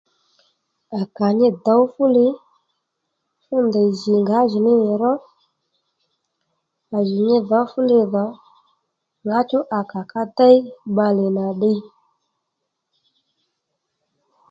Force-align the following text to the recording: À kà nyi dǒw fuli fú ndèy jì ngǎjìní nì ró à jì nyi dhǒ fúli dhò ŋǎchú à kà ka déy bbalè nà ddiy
À 0.97 0.99
kà 1.15 1.27
nyi 1.37 1.47
dǒw 1.65 1.83
fuli 1.93 2.25
fú 3.43 3.55
ndèy 3.67 3.89
jì 3.99 4.13
ngǎjìní 4.23 4.73
nì 4.83 4.89
ró 5.01 5.13
à 6.95 6.97
jì 7.07 7.17
nyi 7.27 7.37
dhǒ 7.49 7.59
fúli 7.71 7.97
dhò 8.13 8.25
ŋǎchú 9.27 9.59
à 9.77 9.79
kà 9.91 10.01
ka 10.11 10.21
déy 10.37 10.57
bbalè 10.91 11.25
nà 11.37 11.45
ddiy 11.53 11.79